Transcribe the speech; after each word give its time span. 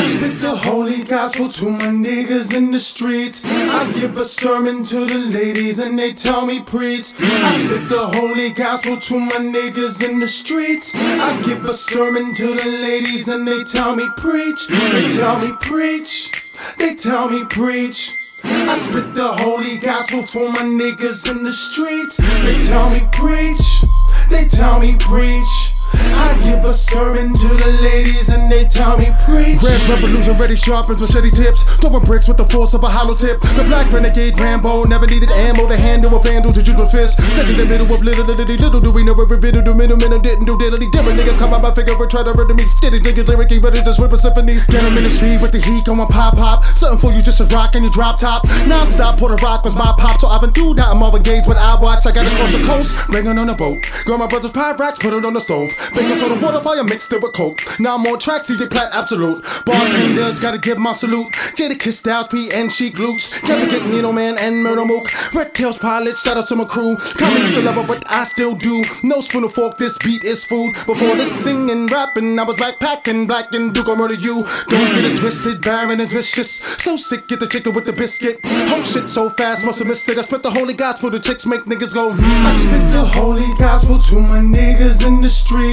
spit 0.00 0.40
the 0.40 0.56
holy 0.56 1.04
gospel 1.04 1.48
to 1.48 1.70
my 1.70 1.86
niggas 1.86 2.54
in 2.56 2.72
the 2.72 2.80
streets. 2.80 3.44
I 3.44 3.90
give 3.92 4.16
a 4.16 4.24
sermon 4.24 4.82
to 4.84 5.06
the 5.06 5.18
ladies 5.18 5.78
and 5.78 5.98
they 5.98 6.12
tell 6.12 6.46
me 6.46 6.60
preach. 6.60 7.12
I 7.20 7.52
spit 7.54 7.88
the 7.88 8.06
holy 8.14 8.50
gospel 8.50 8.96
to 8.96 9.20
my 9.20 9.36
niggas 9.36 10.08
in 10.08 10.20
the 10.20 10.26
streets. 10.26 10.94
I 10.94 11.40
give 11.42 11.64
a 11.64 11.72
sermon 11.72 12.32
to 12.34 12.54
the 12.54 12.68
ladies 12.82 13.28
and 13.28 13.46
they 13.46 13.62
tell 13.62 13.94
me 13.94 14.08
preach. 14.16 14.66
They 14.68 15.08
tell 15.08 15.38
me 15.38 15.52
preach. 15.60 16.30
They 16.78 16.94
tell 16.94 17.28
me 17.28 17.44
preach. 17.44 18.10
I 18.44 18.76
spit 18.76 19.14
the 19.14 19.28
holy 19.28 19.78
gospel 19.78 20.22
for 20.22 20.50
my 20.50 20.62
niggas 20.62 21.30
in 21.30 21.44
the 21.44 21.52
streets. 21.52 22.16
They 22.42 22.60
tell 22.60 22.90
me 22.90 23.00
preach. 23.12 23.84
They 24.28 24.44
tell 24.44 24.80
me 24.80 24.96
preach. 24.98 25.73
I 26.14 26.34
give 26.42 26.64
a 26.64 26.72
sermon 26.72 27.32
to 27.32 27.48
the 27.48 27.70
ladies 27.82 28.28
and 28.28 28.50
they 28.50 28.64
tell 28.64 28.98
me 28.98 29.14
preach. 29.24 29.58
Grams 29.58 29.88
revolution 29.88 30.36
ready 30.36 30.56
sharpens 30.56 31.00
machete 31.00 31.30
tips. 31.30 31.76
Throwing 31.78 32.04
bricks 32.04 32.28
with 32.28 32.36
the 32.36 32.44
force 32.46 32.74
of 32.74 32.82
a 32.84 32.88
hollow 32.88 33.14
tip. 33.14 33.40
The 33.40 33.64
black 33.64 33.90
renegade 33.92 34.38
Rambo 34.38 34.84
never 34.84 35.06
needed 35.06 35.30
ammo 35.30 35.68
to 35.68 35.76
handle 35.76 36.14
a 36.16 36.22
vandal 36.22 36.52
to 36.52 36.82
a 36.82 36.88
fist. 36.88 37.18
Dead 37.36 37.48
in 37.48 37.56
the 37.56 37.64
middle 37.64 37.90
of 37.92 38.02
little, 38.02 38.24
little, 38.24 38.44
little 38.44 38.80
do 38.80 38.90
we 38.90 39.04
know 39.04 39.14
every 39.20 39.38
video 39.38 39.62
the 39.62 39.74
middleman 39.74 40.20
didn't 40.22 40.44
do 40.44 40.56
diddly 40.56 40.90
dimmer. 40.90 41.12
Nigga 41.12 41.38
come 41.38 41.54
out 41.54 41.62
my 41.62 41.72
figure 41.72 41.94
and 41.94 42.10
try 42.10 42.22
to 42.22 42.32
rhythm 42.32 42.56
me. 42.56 42.64
Steady 42.64 43.00
niggas 43.00 43.26
lyric, 43.26 43.50
ready 43.62 43.82
just 43.82 44.00
rip 44.00 44.12
a 44.12 44.18
symphony. 44.18 44.54
Scanner 44.54 44.90
ministry 44.90 45.38
with 45.38 45.52
the 45.52 45.60
heat 45.60 45.84
going 45.84 46.06
pop 46.08 46.36
pop. 46.36 46.64
Something 46.76 46.98
for 46.98 47.14
you 47.14 47.22
just 47.22 47.40
a 47.40 47.46
rock 47.54 47.74
and 47.74 47.84
your 47.84 47.92
drop 47.92 48.18
top. 48.18 48.44
Non 48.66 48.90
stop, 48.90 49.18
Puerto 49.18 49.36
Rock 49.42 49.64
was 49.64 49.74
my 49.74 49.94
pop. 49.98 50.20
So 50.20 50.28
I've 50.28 50.40
been 50.40 50.52
through 50.52 50.74
that. 50.74 50.88
I'm 50.88 51.02
all 51.02 51.14
engaged 51.16 51.46
when 51.46 51.56
I 51.56 51.78
watch. 51.80 52.06
I 52.06 52.12
gotta 52.12 52.30
cross 52.36 52.52
the 52.52 52.62
coast, 52.62 53.06
bringing 53.08 53.38
on 53.38 53.48
a 53.48 53.54
boat. 53.54 53.84
Got 54.04 54.18
my 54.18 54.26
brother's 54.26 54.50
Pyrex, 54.50 55.00
put 55.00 55.12
it 55.12 55.24
on 55.24 55.34
the 55.34 55.40
stove. 55.40 55.70
Baking 55.92 56.16
soda, 56.16 56.40
water, 56.40 56.60
fire, 56.60 56.84
mixed 56.84 57.12
it 57.12 57.22
with 57.22 57.32
coke. 57.32 57.60
Now 57.78 57.96
I'm 57.96 58.06
on 58.06 58.18
track, 58.18 58.42
TJ 58.42 58.70
Platt, 58.70 58.90
absolute. 58.92 59.42
Bartenders, 59.64 60.34
mm. 60.34 60.42
gotta 60.42 60.58
give 60.58 60.78
my 60.78 60.92
salute. 60.92 61.32
Jadakiss 61.56 61.94
Styles, 61.94 62.28
P 62.28 62.50
and 62.52 62.72
Sheek 62.72 62.98
Louch. 62.98 63.30
Can't 63.42 63.62
forget 63.62 63.82
mm. 63.82 63.92
Nino 63.92 64.12
Man 64.12 64.36
and 64.38 64.64
Murda 64.64 64.86
Mook. 64.86 65.08
Red 65.34 65.54
Tails 65.54 65.78
Pilot, 65.78 66.16
shout 66.16 66.36
out 66.36 66.46
to 66.48 66.56
my 66.56 66.64
crew. 66.64 66.96
Come 66.96 67.36
used 67.36 67.54
to 67.54 67.60
mm. 67.60 67.64
love 67.64 67.76
her, 67.76 67.86
but 67.86 68.02
I 68.10 68.24
still 68.24 68.54
do. 68.54 68.82
No 69.02 69.20
spoon 69.20 69.44
or 69.44 69.50
fork, 69.50 69.76
this 69.76 69.98
beat 69.98 70.24
is 70.24 70.44
food. 70.44 70.72
Before 70.86 71.16
this 71.16 71.32
singing, 71.32 71.86
rapping, 71.88 72.38
I 72.38 72.42
was 72.44 72.56
backpacking, 72.56 73.26
black 73.26 73.52
and 73.54 73.74
Duke, 73.74 73.88
I'll 73.88 73.96
murder 73.96 74.14
you. 74.14 74.44
Don't 74.68 74.94
get 74.94 75.04
it 75.04 75.16
twisted, 75.16 75.60
Baron 75.62 76.00
is 76.00 76.12
vicious. 76.12 76.50
So 76.50 76.96
sick, 76.96 77.26
get 77.28 77.40
the 77.40 77.46
chicken 77.46 77.74
with 77.74 77.84
the 77.84 77.92
biscuit. 77.92 78.38
Whole 78.44 78.82
shit 78.82 79.10
so 79.10 79.30
fast, 79.30 79.64
must 79.64 79.78
have 79.78 79.88
missed 79.88 80.08
it. 80.08 80.18
I 80.18 80.22
spit 80.22 80.42
the 80.42 80.50
holy 80.50 80.74
gospel, 80.74 81.10
the 81.10 81.20
chicks 81.20 81.46
make 81.46 81.62
niggas 81.62 81.94
go, 81.94 82.12
hmm. 82.12 82.46
I 82.46 82.50
spit 82.50 82.92
the 82.92 83.04
holy 83.04 83.52
gospel 83.58 83.98
to 83.98 84.20
my 84.20 84.40
niggas 84.40 85.06
in 85.06 85.20
the 85.20 85.30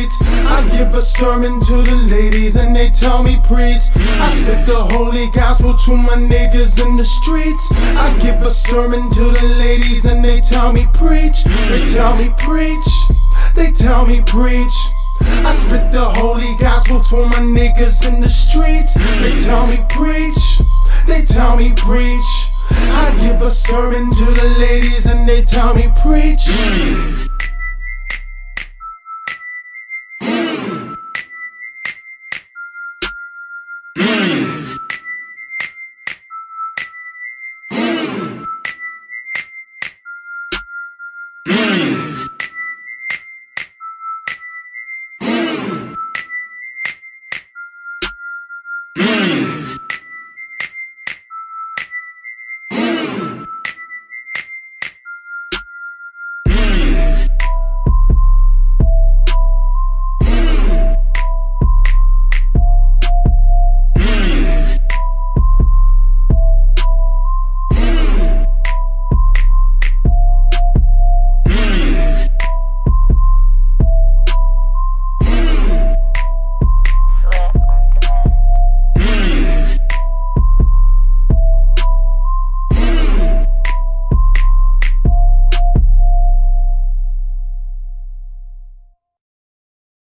streets. 0.09 0.21
I 0.45 0.67
give 0.77 0.93
a 0.93 1.01
sermon 1.01 1.59
to 1.61 1.81
the 1.83 1.95
ladies 2.09 2.55
and 2.55 2.75
they 2.75 2.89
tell 2.89 3.23
me 3.23 3.37
preach. 3.45 3.83
I 4.19 4.29
spit 4.29 4.65
the 4.65 4.75
holy 4.75 5.29
gospel 5.31 5.73
to 5.73 5.97
my 5.97 6.15
niggas 6.15 6.83
in 6.83 6.97
the 6.97 7.03
streets. 7.03 7.71
I 7.95 8.17
give 8.19 8.41
a 8.41 8.49
sermon 8.49 9.09
to 9.11 9.23
the 9.23 9.55
ladies 9.59 10.05
and 10.05 10.23
they 10.23 10.39
tell 10.39 10.73
me 10.73 10.87
preach. 10.93 11.43
They 11.67 11.85
tell 11.85 12.15
me 12.15 12.29
preach. 12.37 12.89
They 13.55 13.71
tell 13.71 14.05
me 14.05 14.21
preach. 14.21 14.73
I 15.21 15.53
spit 15.53 15.91
the 15.91 16.05
holy 16.05 16.55
gospel 16.59 17.01
to 17.01 17.25
my 17.27 17.41
niggas 17.57 18.07
in 18.07 18.21
the 18.21 18.29
streets. 18.29 18.95
They 19.19 19.37
tell 19.37 19.67
me 19.67 19.79
preach. 19.89 20.61
They 21.07 21.21
tell 21.21 21.57
me 21.57 21.73
preach. 21.75 22.29
I 22.71 23.11
give 23.19 23.41
a 23.41 23.51
sermon 23.51 24.09
to 24.09 24.25
the 24.25 24.55
ladies 24.59 25.05
and 25.05 25.27
they 25.27 25.41
tell 25.41 25.73
me 25.73 25.87
preach. 26.01 26.47